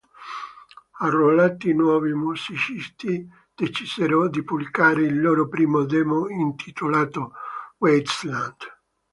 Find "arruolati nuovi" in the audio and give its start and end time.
1.01-2.11